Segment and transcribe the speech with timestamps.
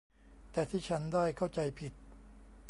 [0.51, 1.93] แต่ที่ฉันได้เข้าใจผิด